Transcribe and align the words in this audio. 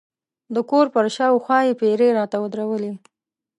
د 0.55 0.57
کور 0.69 0.85
پر 0.93 1.05
شاوخوا 1.15 1.59
یې 1.67 1.77
پیرې 1.81 2.09
راته 2.17 2.37
ودرولې. 2.39 2.91